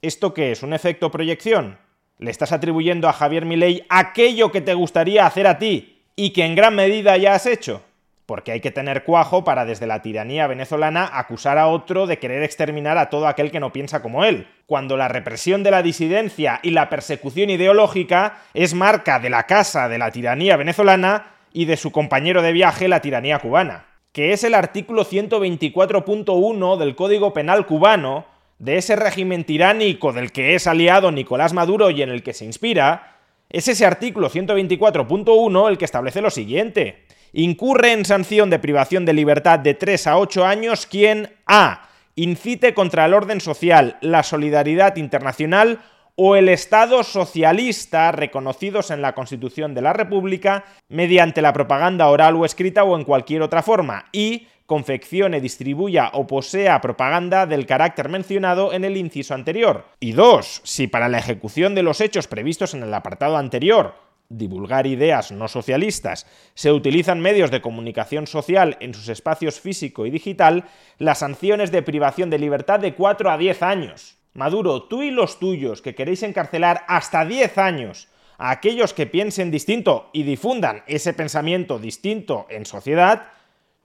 ¿Esto 0.03 0.35
qué 0.35 0.53
es? 0.53 0.63
¿Un 0.63 0.75
efecto 0.75 1.11
proyección? 1.11 1.79
¿Le 2.19 2.31
estás 2.31 2.53
atribuyendo 2.53 3.09
a 3.09 3.13
Javier 3.13 3.47
Milei 3.47 3.85
aquello 3.89 4.53
que 4.53 4.61
te 4.61 4.75
gustaría 4.75 5.27
hacer 5.27 5.47
a 5.47 5.59
ti 5.59 6.05
y 6.15 6.31
que 6.31 6.45
en 6.45 6.55
gran 6.55 6.77
medida 6.77 7.17
ya 7.17 7.35
has 7.35 7.47
hecho? 7.47 7.83
porque 8.29 8.53
hay 8.53 8.61
que 8.61 8.71
tener 8.71 9.05
cuajo 9.05 9.43
para 9.43 9.65
desde 9.65 9.87
la 9.87 10.03
tiranía 10.03 10.47
venezolana 10.47 11.09
acusar 11.11 11.57
a 11.57 11.69
otro 11.69 12.07
de 12.07 12.19
querer 12.19 12.43
exterminar 12.43 12.99
a 12.99 13.09
todo 13.09 13.27
aquel 13.27 13.51
que 13.51 13.59
no 13.59 13.73
piensa 13.73 14.03
como 14.03 14.23
él, 14.23 14.47
cuando 14.67 14.99
la 14.99 15.09
represión 15.09 15.63
de 15.63 15.71
la 15.71 15.83
disidencia 15.83 16.61
y 16.63 16.73
la 16.73 16.91
persecución 16.91 17.49
ideológica 17.49 18.43
es 18.53 18.75
marca 18.75 19.19
de 19.19 19.31
la 19.31 19.45
casa 19.45 19.89
de 19.89 19.97
la 19.97 20.11
tiranía 20.11 20.59
venezolana 20.59 21.38
y 21.53 21.65
de 21.65 21.77
su 21.77 21.93
compañero 21.93 22.43
de 22.43 22.53
viaje, 22.53 22.89
la 22.89 23.01
tiranía 23.01 23.39
cubana, 23.39 23.87
que 24.13 24.33
es 24.33 24.45
el 24.45 24.55
artículo 24.55 25.05
124.1 25.05 26.77
del 26.77 26.95
Código 26.95 27.33
Penal 27.33 27.67
cubano, 27.67 28.27
de 28.59 28.77
ese 28.77 28.97
régimen 28.97 29.45
tiránico 29.45 30.13
del 30.13 30.33
que 30.33 30.55
es 30.55 30.67
aliado 30.67 31.13
Nicolás 31.13 31.53
Maduro 31.53 31.91
y 31.91 32.03
en 32.03 32.11
el 32.11 32.23
que 32.23 32.35
se 32.35 32.45
inspira, 32.45 33.17
es 33.51 33.69
ese 33.69 33.87
artículo 33.87 34.31
124.1 34.31 35.69
el 35.69 35.79
que 35.79 35.85
establece 35.85 36.21
lo 36.21 36.31
siguiente 36.31 37.07
incurre 37.33 37.93
en 37.93 38.05
sanción 38.05 38.51
de 38.51 38.59
privación 38.59 39.05
de 39.05 39.13
libertad 39.13 39.59
de 39.59 39.75
3 39.75 40.07
a 40.07 40.19
8 40.19 40.45
años 40.45 40.87
quien 40.87 41.35
A. 41.47 41.89
incite 42.15 42.75
contra 42.75 43.07
el 43.07 43.15
orden 43.15 43.41
social, 43.41 43.97
la 44.01 44.23
solidaridad 44.23 44.97
internacional 44.97 45.81
o 46.21 46.35
el 46.35 46.49
Estado 46.49 47.05
socialista 47.05 48.11
reconocidos 48.11 48.91
en 48.91 49.03
la 49.03 49.15
Constitución 49.15 49.73
de 49.73 49.83
la 49.83 49.93
República 49.93 50.65
mediante 50.89 51.41
la 51.41 51.53
propaganda 51.53 52.09
oral 52.09 52.35
o 52.35 52.45
escrita 52.45 52.83
o 52.83 52.99
en 52.99 53.05
cualquier 53.05 53.41
otra 53.41 53.63
forma 53.63 54.07
y 54.11 54.49
confeccione, 54.67 55.41
distribuya 55.41 56.11
o 56.13 56.27
posea 56.27 56.81
propaganda 56.81 57.47
del 57.47 57.67
carácter 57.67 58.09
mencionado 58.09 58.73
en 58.73 58.85
el 58.85 58.97
inciso 58.97 59.33
anterior. 59.33 59.87
Y 60.01 60.11
dos, 60.11 60.61
si 60.65 60.89
para 60.89 61.09
la 61.09 61.19
ejecución 61.19 61.77
de 61.77 61.85
los 61.85 62.01
hechos 62.01 62.27
previstos 62.27 62.75
en 62.75 62.83
el 62.83 62.93
apartado 62.93 63.37
anterior 63.37 63.95
divulgar 64.29 64.89
ideas 64.89 65.31
no 65.31 65.47
socialistas, 65.47 66.27
se 66.55 66.73
utilizan 66.73 67.21
medios 67.21 67.53
de 67.53 67.63
comunicación 67.63 68.27
social 68.27 68.77
en 68.81 68.93
sus 68.93 69.09
espacios 69.09 69.61
físico 69.61 70.05
y 70.05 70.11
digital, 70.11 70.65
las 70.99 71.21
sanciones 71.21 71.71
de 71.71 71.83
privación 71.83 72.29
de 72.29 72.41
libertad 72.41 72.81
de 72.81 72.95
4 72.95 73.31
a 73.31 73.39
10 73.39 73.63
años. 73.63 74.18
Maduro, 74.39 74.85
tú 74.85 75.03
y 75.03 75.11
los 75.11 75.41
tuyos 75.41 75.83
que 75.83 75.97
queréis 75.97 76.23
encarcelar 76.23 76.85
hasta 76.87 77.25
10 77.25 77.59
años 77.59 78.07
a 78.39 78.51
aquellos 78.51 78.95
que 78.95 79.07
piensen 79.07 79.51
distinto 79.51 80.11
y 80.13 80.23
difundan 80.23 80.85
ese 80.87 81.13
pensamiento 81.13 81.81
distinto 81.81 82.47
en 82.49 82.65
sociedad, 82.65 83.33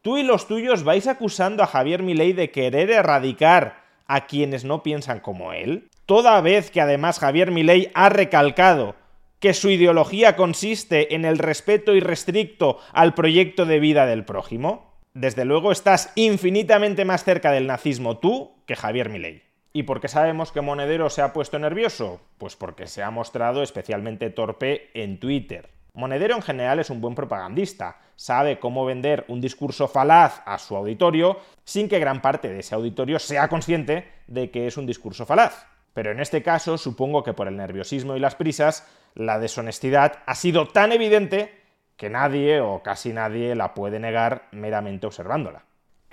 tú 0.04 0.20
y 0.20 0.22
los 0.22 0.48
tuyos 0.48 0.84
vais 0.84 1.08
acusando 1.08 1.64
a 1.64 1.68
Javier 1.68 2.04
Milei 2.04 2.34
de 2.34 2.52
querer 2.52 2.92
erradicar 2.92 3.82
a 4.06 4.28
quienes 4.28 4.64
no 4.64 4.84
piensan 4.84 5.22
como 5.22 5.54
él, 5.54 5.90
toda 6.06 6.40
vez 6.42 6.70
que 6.70 6.82
además 6.82 7.18
Javier 7.18 7.50
Milei 7.50 7.90
ha 7.96 8.10
recalcado 8.10 8.96
que 9.40 9.56
su 9.56 9.72
ideología 9.72 10.36
consiste 10.36 11.16
en 11.16 11.26
el 11.26 11.40
respeto 11.40 11.96
irrestricto 11.96 12.78
al 12.92 13.16
proyecto 13.16 13.66
de 13.66 13.80
vida 13.80 14.06
del 14.06 14.24
prójimo? 14.24 14.94
Desde 15.16 15.46
luego 15.46 15.72
estás 15.72 16.12
infinitamente 16.14 17.06
más 17.06 17.24
cerca 17.24 17.52
del 17.52 17.66
nazismo 17.66 18.20
tú 18.20 18.52
que 18.68 18.76
Javier 18.76 19.10
Milei. 19.10 19.43
¿Y 19.76 19.84
por 19.84 20.00
qué 20.00 20.08
sabemos 20.08 20.52
que 20.52 20.62
Monedero 20.62 21.10
se 21.10 21.24
ha 21.24 21.34
puesto 21.34 21.58
nervioso? 21.58 22.22
Pues 22.38 22.56
porque 22.56 22.86
se 22.86 23.02
ha 23.02 23.10
mostrado 23.10 23.64
especialmente 23.64 24.30
torpe 24.30 24.92
en 24.94 25.20
Twitter. 25.20 25.72
Monedero 25.96 26.36
en 26.36 26.44
general 26.44 26.78
es 26.78 26.92
un 26.92 27.02
buen 27.02 27.16
propagandista, 27.16 28.00
sabe 28.16 28.60
cómo 28.60 28.86
vender 28.86 29.26
un 29.30 29.42
discurso 29.42 29.88
falaz 29.88 30.44
a 30.46 30.60
su 30.60 30.76
auditorio 30.76 31.40
sin 31.64 31.90
que 31.90 31.98
gran 31.98 32.22
parte 32.22 32.50
de 32.50 32.60
ese 32.60 32.76
auditorio 32.76 33.18
sea 33.18 33.48
consciente 33.48 34.08
de 34.28 34.52
que 34.52 34.68
es 34.68 34.78
un 34.78 34.86
discurso 34.86 35.26
falaz. 35.26 35.66
Pero 35.96 36.12
en 36.12 36.20
este 36.20 36.44
caso 36.44 36.78
supongo 36.78 37.24
que 37.24 37.34
por 37.34 37.48
el 37.48 37.58
nerviosismo 37.58 38.16
y 38.16 38.20
las 38.20 38.36
prisas, 38.36 38.88
la 39.16 39.40
deshonestidad 39.40 40.20
ha 40.28 40.36
sido 40.36 40.68
tan 40.68 40.92
evidente 40.92 41.52
que 41.98 42.12
nadie 42.12 42.62
o 42.62 42.84
casi 42.84 43.12
nadie 43.12 43.56
la 43.56 43.74
puede 43.74 44.00
negar 44.00 44.50
meramente 44.52 45.08
observándola. 45.08 45.64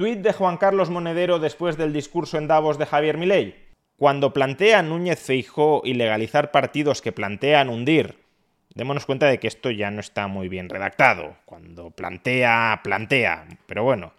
Tweet 0.00 0.22
de 0.22 0.32
Juan 0.32 0.56
Carlos 0.56 0.88
Monedero 0.88 1.38
después 1.38 1.76
del 1.76 1.92
discurso 1.92 2.38
en 2.38 2.48
Davos 2.48 2.78
de 2.78 2.86
Javier 2.86 3.18
Milei. 3.18 3.54
Cuando 3.98 4.32
plantea 4.32 4.80
Núñez 4.80 5.20
Feijó 5.20 5.82
ilegalizar 5.84 6.52
partidos 6.52 7.02
que 7.02 7.12
plantean 7.12 7.68
hundir, 7.68 8.16
démonos 8.74 9.04
cuenta 9.04 9.26
de 9.26 9.38
que 9.38 9.46
esto 9.46 9.70
ya 9.70 9.90
no 9.90 10.00
está 10.00 10.26
muy 10.26 10.48
bien 10.48 10.70
redactado. 10.70 11.36
Cuando 11.44 11.90
plantea, 11.90 12.80
plantea, 12.82 13.46
pero 13.66 13.84
bueno, 13.84 14.14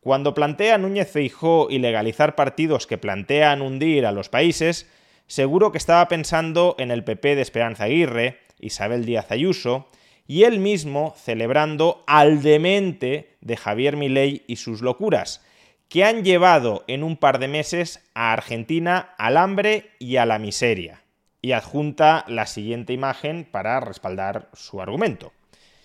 cuando 0.00 0.32
plantea 0.32 0.78
Núñez 0.78 1.10
Feijó 1.12 1.66
ilegalizar 1.68 2.34
partidos 2.34 2.86
que 2.86 2.96
plantean 2.96 3.60
hundir 3.60 4.06
a 4.06 4.12
los 4.12 4.30
países, 4.30 4.90
seguro 5.26 5.72
que 5.72 5.78
estaba 5.78 6.08
pensando 6.08 6.74
en 6.78 6.90
el 6.90 7.04
PP 7.04 7.36
de 7.36 7.42
Esperanza 7.42 7.84
Aguirre, 7.84 8.38
Isabel 8.60 9.04
Díaz 9.04 9.30
Ayuso, 9.30 9.90
y 10.28 10.44
él 10.44 10.60
mismo 10.60 11.14
celebrando 11.16 12.04
al 12.06 12.42
demente 12.42 13.38
de 13.40 13.56
Javier 13.56 13.96
Milei 13.96 14.44
y 14.46 14.56
sus 14.56 14.82
locuras, 14.82 15.42
que 15.88 16.04
han 16.04 16.22
llevado 16.22 16.84
en 16.86 17.02
un 17.02 17.16
par 17.16 17.38
de 17.38 17.48
meses 17.48 18.04
a 18.14 18.34
Argentina 18.34 19.14
al 19.16 19.38
hambre 19.38 19.90
y 19.98 20.16
a 20.16 20.26
la 20.26 20.38
miseria. 20.38 21.02
Y 21.40 21.52
adjunta 21.52 22.26
la 22.28 22.44
siguiente 22.44 22.92
imagen 22.92 23.48
para 23.50 23.80
respaldar 23.80 24.50
su 24.52 24.82
argumento. 24.82 25.32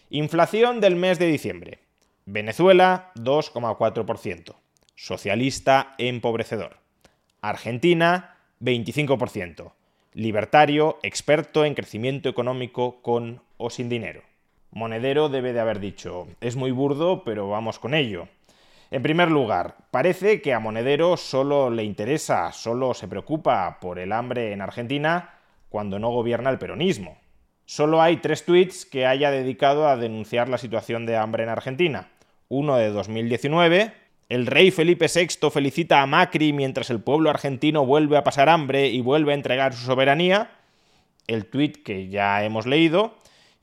Inflación 0.09 0.81
del 0.81 0.97
mes 0.97 1.19
de 1.19 1.27
diciembre. 1.27 1.79
Venezuela 2.25 3.11
2,4%. 3.15 4.55
Socialista 4.95 5.95
empobrecedor. 5.97 6.79
Argentina 7.41 8.35
25%. 8.59 9.71
Libertario, 10.13 10.99
experto 11.01 11.63
en 11.63 11.75
crecimiento 11.75 12.27
económico 12.27 13.01
con 13.01 13.41
o 13.57 13.69
sin 13.69 13.87
dinero. 13.87 14.21
Monedero 14.75 15.29
debe 15.29 15.53
de 15.53 15.59
haber 15.59 15.79
dicho, 15.79 16.27
es 16.41 16.55
muy 16.55 16.71
burdo, 16.71 17.23
pero 17.23 17.47
vamos 17.47 17.77
con 17.77 17.93
ello. 17.93 18.27
En 18.89 19.03
primer 19.03 19.29
lugar, 19.29 19.75
parece 19.91 20.41
que 20.41 20.51
a 20.51 20.59
Monedero 20.59 21.15
solo 21.15 21.69
le 21.69 21.83
interesa, 21.83 22.51
solo 22.51 22.95
se 22.95 23.07
preocupa 23.07 23.77
por 23.79 23.99
el 23.99 24.11
hambre 24.11 24.51
en 24.51 24.61
Argentina 24.61 25.29
cuando 25.69 25.99
no 25.99 26.09
gobierna 26.09 26.49
el 26.49 26.57
peronismo. 26.57 27.17
Solo 27.65 28.01
hay 28.01 28.17
tres 28.17 28.45
tweets 28.45 28.87
que 28.87 29.05
haya 29.05 29.29
dedicado 29.29 29.87
a 29.87 29.95
denunciar 29.95 30.49
la 30.49 30.57
situación 30.57 31.05
de 31.05 31.17
hambre 31.17 31.43
en 31.43 31.49
Argentina. 31.49 32.09
Uno 32.49 32.75
de 32.75 32.89
2019, 32.89 33.93
el 34.29 34.47
rey 34.47 34.71
Felipe 34.71 35.05
VI 35.05 35.51
felicita 35.51 36.01
a 36.01 36.07
Macri 36.07 36.51
mientras 36.51 36.89
el 36.89 36.99
pueblo 36.99 37.29
argentino 37.29 37.85
vuelve 37.85 38.17
a 38.17 38.23
pasar 38.23 38.49
hambre 38.49 38.87
y 38.87 39.01
vuelve 39.01 39.33
a 39.33 39.35
entregar 39.35 39.73
su 39.73 39.85
soberanía. 39.85 40.49
El 41.27 41.45
tuit 41.45 41.83
que 41.83 42.09
ya 42.09 42.43
hemos 42.43 42.65
leído. 42.65 43.13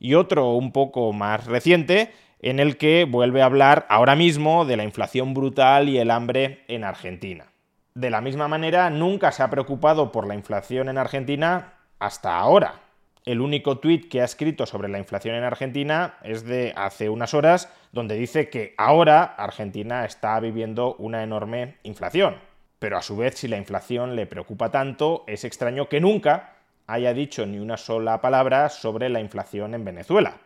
Y 0.01 0.15
otro 0.15 0.53
un 0.53 0.71
poco 0.71 1.13
más 1.13 1.45
reciente, 1.45 2.11
en 2.39 2.59
el 2.59 2.77
que 2.77 3.05
vuelve 3.07 3.43
a 3.43 3.45
hablar 3.45 3.85
ahora 3.87 4.15
mismo 4.15 4.65
de 4.65 4.75
la 4.75 4.83
inflación 4.83 5.35
brutal 5.35 5.89
y 5.89 5.99
el 5.99 6.09
hambre 6.09 6.65
en 6.67 6.83
Argentina. 6.83 7.51
De 7.93 8.09
la 8.09 8.19
misma 8.19 8.47
manera, 8.47 8.89
nunca 8.89 9.31
se 9.31 9.43
ha 9.43 9.51
preocupado 9.51 10.11
por 10.11 10.25
la 10.25 10.33
inflación 10.33 10.89
en 10.89 10.97
Argentina 10.97 11.75
hasta 11.99 12.39
ahora. 12.39 12.81
El 13.25 13.41
único 13.41 13.77
tuit 13.77 14.09
que 14.09 14.21
ha 14.21 14.25
escrito 14.25 14.65
sobre 14.65 14.89
la 14.89 14.97
inflación 14.97 15.35
en 15.35 15.43
Argentina 15.43 16.15
es 16.23 16.45
de 16.45 16.73
hace 16.75 17.07
unas 17.07 17.35
horas, 17.35 17.71
donde 17.91 18.15
dice 18.15 18.49
que 18.49 18.73
ahora 18.79 19.23
Argentina 19.23 20.03
está 20.05 20.39
viviendo 20.39 20.95
una 20.95 21.21
enorme 21.21 21.75
inflación. 21.83 22.37
Pero 22.79 22.97
a 22.97 23.03
su 23.03 23.17
vez, 23.17 23.35
si 23.35 23.47
la 23.47 23.57
inflación 23.57 24.15
le 24.15 24.25
preocupa 24.25 24.71
tanto, 24.71 25.25
es 25.27 25.43
extraño 25.43 25.89
que 25.89 26.01
nunca 26.01 26.55
haya 26.87 27.13
dicho 27.13 27.45
ni 27.45 27.59
una 27.59 27.77
sola 27.77 28.21
palabra 28.21 28.69
sobre 28.69 29.09
la 29.09 29.19
inflación 29.19 29.73
en 29.73 29.85
Venezuela. 29.85 30.37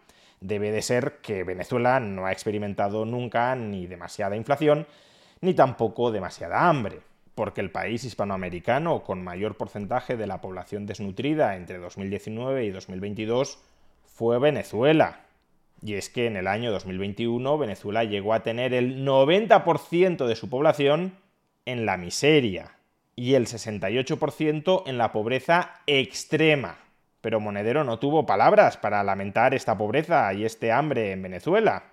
debe 0.42 0.72
de 0.72 0.82
ser 0.82 1.20
que 1.22 1.44
Venezuela 1.44 2.00
no 2.00 2.26
ha 2.26 2.32
experimentado 2.32 3.06
nunca 3.06 3.56
ni 3.56 3.88
demasiada 3.88 4.36
inflación, 4.36 4.86
ni 5.42 5.54
tampoco 5.54 6.12
demasiada 6.12 6.68
hambre, 6.70 7.00
porque 7.34 7.62
el 7.62 7.72
país 7.72 8.04
hispanoamericano 8.04 9.04
con 9.04 9.24
mayor 9.24 9.56
porcentaje 9.56 10.18
de 10.18 10.28
la 10.28 10.42
población 10.42 10.86
desnutrida 10.86 11.56
entre 11.56 11.78
2019 11.80 12.66
y 12.66 12.70
2022 12.70 13.60
fue 14.06 14.40
Venezuela. 14.40 15.22
Y 15.82 15.96
es 15.96 16.10
que 16.10 16.28
en 16.28 16.38
el 16.38 16.48
año 16.48 16.72
2021 16.72 17.58
Venezuela 17.58 18.04
llegó 18.04 18.34
a 18.34 18.44
tener 18.44 18.74
el 18.74 19.06
90% 19.06 20.28
de 20.28 20.36
su 20.36 20.50
población 20.50 21.18
en 21.66 21.86
la 21.86 21.98
miseria 21.98 22.75
y 23.16 23.36
el 23.36 23.48
68% 23.48 24.84
en 24.86 24.98
la 24.98 25.12
pobreza 25.12 25.82
extrema. 25.88 26.80
Pero 27.22 27.40
Monedero 27.40 27.84
no 27.84 28.00
tuvo 28.00 28.26
palabras 28.26 28.78
para 28.78 29.04
lamentar 29.04 29.54
esta 29.54 29.78
pobreza 29.78 30.34
y 30.34 30.46
este 30.46 30.72
hambre 30.72 31.12
en 31.12 31.22
Venezuela, 31.22 31.92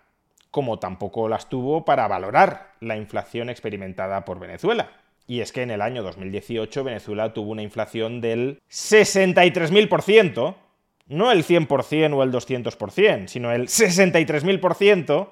como 0.50 0.78
tampoco 0.78 1.28
las 1.28 1.48
tuvo 1.48 1.84
para 1.84 2.08
valorar 2.08 2.72
la 2.80 2.96
inflación 2.96 3.48
experimentada 3.48 4.24
por 4.24 4.38
Venezuela. 4.38 4.90
Y 5.26 5.40
es 5.40 5.52
que 5.52 5.62
en 5.62 5.70
el 5.70 5.80
año 5.80 6.02
2018 6.02 6.84
Venezuela 6.84 7.32
tuvo 7.32 7.52
una 7.52 7.62
inflación 7.62 8.20
del 8.20 8.60
63.000%, 8.68 10.56
no 11.06 11.32
el 11.32 11.44
100% 11.44 12.14
o 12.14 12.22
el 12.22 12.32
200%, 12.32 13.28
sino 13.28 13.52
el 13.52 13.68
63.000%, 13.68 15.28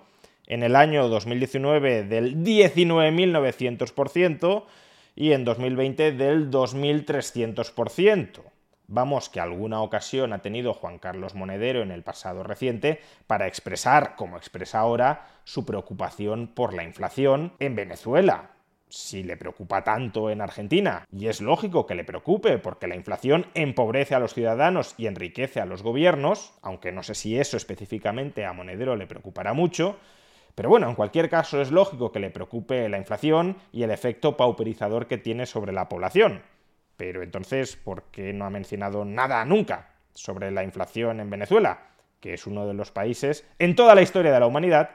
en 0.46 0.62
el 0.64 0.76
año 0.76 1.08
2019 1.08 2.04
del 2.04 2.42
19.900% 2.42 4.64
y 5.14 5.32
en 5.32 5.44
2020 5.44 6.12
del 6.12 6.50
2.300%. 6.50 8.42
Vamos, 8.92 9.28
que 9.28 9.38
alguna 9.38 9.82
ocasión 9.82 10.32
ha 10.32 10.42
tenido 10.42 10.74
Juan 10.74 10.98
Carlos 10.98 11.36
Monedero 11.36 11.82
en 11.82 11.92
el 11.92 12.02
pasado 12.02 12.42
reciente 12.42 13.00
para 13.28 13.46
expresar, 13.46 14.16
como 14.16 14.36
expresa 14.36 14.80
ahora, 14.80 15.28
su 15.44 15.64
preocupación 15.64 16.48
por 16.48 16.74
la 16.74 16.82
inflación 16.82 17.52
en 17.60 17.76
Venezuela, 17.76 18.50
si 18.88 19.22
le 19.22 19.36
preocupa 19.36 19.84
tanto 19.84 20.30
en 20.30 20.40
Argentina, 20.40 21.04
y 21.12 21.28
es 21.28 21.40
lógico 21.40 21.86
que 21.86 21.94
le 21.94 22.04
preocupe 22.04 22.58
porque 22.58 22.88
la 22.88 22.96
inflación 22.96 23.46
empobrece 23.54 24.16
a 24.16 24.18
los 24.18 24.34
ciudadanos 24.34 24.94
y 24.98 25.06
enriquece 25.06 25.60
a 25.60 25.66
los 25.66 25.84
gobiernos, 25.84 26.52
aunque 26.60 26.90
no 26.90 27.04
sé 27.04 27.14
si 27.14 27.38
eso 27.38 27.56
específicamente 27.56 28.44
a 28.44 28.52
Monedero 28.52 28.96
le 28.96 29.06
preocupará 29.06 29.52
mucho, 29.52 29.98
pero 30.60 30.68
bueno, 30.68 30.90
en 30.90 30.94
cualquier 30.94 31.30
caso 31.30 31.62
es 31.62 31.70
lógico 31.70 32.12
que 32.12 32.20
le 32.20 32.28
preocupe 32.28 32.86
la 32.90 32.98
inflación 32.98 33.56
y 33.72 33.82
el 33.82 33.90
efecto 33.90 34.36
pauperizador 34.36 35.06
que 35.06 35.16
tiene 35.16 35.46
sobre 35.46 35.72
la 35.72 35.88
población. 35.88 36.42
Pero 36.98 37.22
entonces, 37.22 37.76
¿por 37.76 38.02
qué 38.10 38.34
no 38.34 38.44
ha 38.44 38.50
mencionado 38.50 39.06
nada 39.06 39.42
nunca 39.46 39.94
sobre 40.12 40.50
la 40.50 40.62
inflación 40.62 41.20
en 41.20 41.30
Venezuela, 41.30 41.86
que 42.20 42.34
es 42.34 42.46
uno 42.46 42.66
de 42.66 42.74
los 42.74 42.90
países 42.90 43.46
en 43.58 43.74
toda 43.74 43.94
la 43.94 44.02
historia 44.02 44.32
de 44.32 44.38
la 44.38 44.46
humanidad 44.46 44.90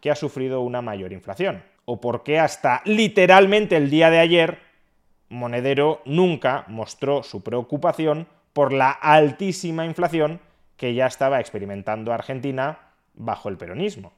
que 0.00 0.12
ha 0.12 0.14
sufrido 0.14 0.60
una 0.60 0.80
mayor 0.80 1.12
inflación? 1.12 1.64
o 1.86 2.00
por 2.00 2.22
qué 2.22 2.38
hasta 2.38 2.82
literalmente 2.84 3.76
el 3.76 3.90
día 3.90 4.10
de 4.10 4.20
ayer 4.20 4.58
Monedero 5.28 6.02
nunca 6.04 6.64
mostró 6.68 7.24
su 7.24 7.42
preocupación 7.42 8.28
por 8.52 8.72
la 8.72 8.92
altísima 8.92 9.84
inflación 9.86 10.40
que 10.76 10.94
ya 10.94 11.08
estaba 11.08 11.40
experimentando 11.40 12.12
Argentina 12.12 12.78
bajo 13.14 13.48
el 13.48 13.56
peronismo. 13.56 14.12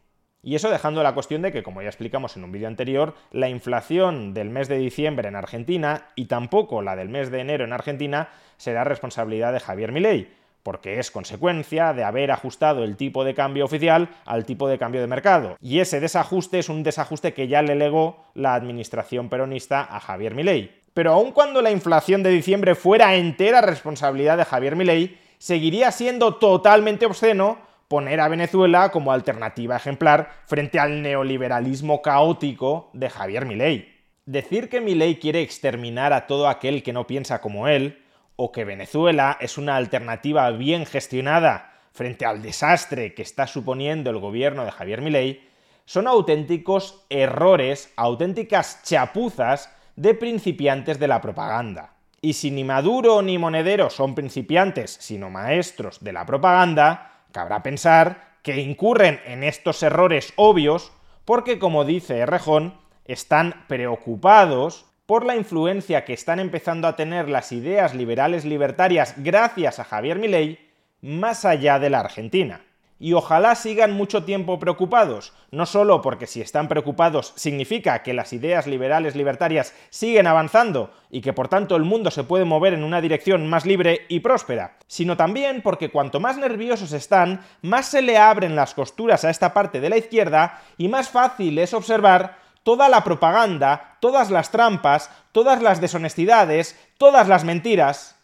Y 0.45 0.57
eso 0.57 0.71
dejando 0.71 1.05
la 1.05 1.15
cuestión 1.15 1.41
de 1.41 1.53
que, 1.53 1.63
como 1.63 1.83
ya 1.83 1.89
explicamos 1.89 2.37
en 2.37 2.43
un 2.43 2.51
vídeo 2.51 2.67
anterior, 2.67 3.15
la 3.31 3.49
inflación 3.49 4.35
del 4.35 4.51
mes 4.51 4.67
de 4.67 4.77
diciembre 4.77 5.29
en 5.29 5.37
Argentina 5.37 6.09
y 6.17 6.25
tampoco 6.25 6.83
la 6.83 6.97
del 6.97 7.09
mes 7.09 7.31
de 7.31 7.39
enero 7.39 7.65
en 7.65 7.73
Argentina 7.73 8.29
será 8.57 8.83
responsabilidad 8.83 9.53
de 9.53 9.61
Javier 9.61 9.93
Milei, 9.93 10.33
porque 10.65 10.99
es 10.99 11.13
consecuencia 11.13 11.93
de 11.93 12.03
haber 12.03 12.33
ajustado 12.33 12.83
el 12.83 12.97
tipo 12.97 13.23
de 13.25 13.35
cambio 13.35 13.65
oficial 13.65 14.09
al 14.25 14.45
tipo 14.45 14.69
de 14.69 14.79
cambio 14.79 15.01
de 15.01 15.07
mercado. 15.07 15.57
Y 15.61 15.79
ese 15.79 16.01
desajuste 16.01 16.59
es 16.59 16.69
un 16.69 16.83
desajuste 16.83 17.35
que 17.35 17.47
ya 17.47 17.63
le 17.63 17.77
legó 17.77 18.25
la 18.35 18.55
administración 18.55 19.29
peronista 19.29 19.83
a 19.83 20.01
Javier 20.01 20.35
Milei. 20.35 20.83
Pero 20.93 21.13
aun 21.13 21.31
cuando 21.31 21.63
la 21.63 21.71
inflación 21.71 22.25
de 22.25 22.31
diciembre 22.31 22.75
fuera 22.75 23.15
entera 23.15 23.61
responsabilidad 23.61 24.37
de 24.37 24.45
Javier 24.45 24.75
Milei, 24.75 25.19
seguiría 25.39 25.93
siendo 25.93 26.35
totalmente 26.35 27.07
obsceno 27.07 27.59
poner 27.93 28.23
a 28.23 28.29
Venezuela 28.29 28.89
como 28.89 29.13
alternativa 29.13 29.77
ejemplar 29.77 30.31
frente 30.47 30.81
al 30.81 31.03
neoliberalismo 31.03 32.01
caótico 32.01 32.89
de 32.95 33.11
Javier 33.11 33.45
Milei. 33.45 33.87
Decir 34.25 34.71
que 34.71 34.81
Milei 34.81 35.19
quiere 35.19 35.43
exterminar 35.43 36.15
a 36.15 36.27
todo 36.27 36.49
aquel 36.49 36.83
que 36.83 36.95
no 36.95 37.07
piensa 37.07 37.43
como 37.43 37.69
él 37.69 38.03
o 38.37 38.51
que 38.51 38.65
Venezuela 38.65 39.37
es 39.43 39.59
una 39.59 39.77
alternativa 39.77 40.51
bien 40.53 40.87
gestionada 40.87 41.75
frente 41.93 42.25
al 42.25 42.41
desastre 42.41 43.13
que 43.13 43.21
está 43.21 43.47
suponiendo 43.47 44.09
el 44.09 44.21
gobierno 44.21 44.65
de 44.65 44.71
Javier 44.71 45.03
Milei, 45.03 45.47
son 45.85 46.07
auténticos 46.07 47.05
errores, 47.11 47.93
auténticas 47.97 48.83
chapuzas 48.85 49.71
de 49.97 50.15
principiantes 50.15 50.99
de 50.99 51.09
la 51.09 51.21
propaganda. 51.21 51.93
Y 52.23 52.33
si 52.33 52.51
ni 52.51 52.65
Maduro 52.65 53.21
ni 53.21 53.37
Monedero 53.37 53.91
son 53.91 54.15
principiantes, 54.15 54.97
sino 54.99 55.29
maestros 55.29 56.03
de 56.03 56.15
la 56.15 56.25
propaganda, 56.25 57.12
cabrá 57.33 57.63
pensar 57.63 58.37
que 58.43 58.61
incurren 58.61 59.21
en 59.25 59.45
estos 59.45 59.83
errores 59.83 60.33
obvios 60.37 60.93
porque, 61.25 61.59
como 61.59 61.85
dice 61.85 62.19
Errejón, 62.19 62.75
están 63.05 63.65
preocupados 63.69 64.87
por 65.07 65.25
la 65.25 65.37
influencia 65.37 66.05
que 66.05 66.13
están 66.13 66.41
empezando 66.41 66.89
a 66.89 66.97
tener 66.97 67.29
las 67.29 67.53
ideas 67.53 67.95
liberales 67.95 68.45
libertarias 68.45 69.15
gracias 69.17 69.79
a 69.79 69.85
Javier 69.85 70.19
Milei 70.19 70.59
más 71.01 71.45
allá 71.45 71.79
de 71.79 71.91
la 71.91 72.01
Argentina. 72.01 72.61
Y 73.03 73.15
ojalá 73.15 73.57
sigan 73.57 73.95
mucho 73.95 74.23
tiempo 74.23 74.61
preocupados, 74.61 75.33
no 75.51 75.67
solo 75.67 76.01
porque 76.03 76.29
si 76.29 76.41
están 76.41 76.69
preocupados 76.69 77.33
significa 77.35 78.01
que 78.05 78.15
las 78.15 78.33
ideas 78.33 78.69
liberales 78.69 79.17
libertarias 79.17 79.75
siguen 79.91 80.29
avanzando 80.29 80.93
y 81.11 81.21
que 81.21 81.33
por 81.33 81.49
tanto 81.49 81.75
el 81.75 81.83
mundo 81.83 82.13
se 82.13 82.23
puede 82.23 82.45
mover 82.45 82.75
en 82.75 82.85
una 82.85 83.01
dirección 83.01 83.51
más 83.51 83.67
libre 83.67 84.07
y 84.09 84.21
próspera, 84.21 84.77
sino 84.87 85.17
también 85.17 85.63
porque 85.63 85.91
cuanto 85.91 86.21
más 86.21 86.39
nerviosos 86.39 86.93
están, 86.93 87.45
más 87.61 87.87
se 87.87 88.03
le 88.03 88.19
abren 88.19 88.55
las 88.55 88.73
costuras 88.73 89.25
a 89.25 89.31
esta 89.31 89.53
parte 89.53 89.81
de 89.81 89.91
la 89.91 89.97
izquierda 89.97 90.63
y 90.79 90.87
más 90.87 91.09
fácil 91.09 91.59
es 91.59 91.75
observar 91.75 92.39
toda 92.63 92.89
la 92.89 93.03
propaganda, 93.03 93.97
todas 93.99 94.31
las 94.31 94.53
trampas, 94.53 95.11
todas 95.33 95.61
las 95.61 95.81
deshonestidades, 95.81 96.79
todas 96.99 97.27
las 97.27 97.43
mentiras 97.43 98.15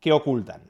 que 0.00 0.10
ocultan. 0.10 0.62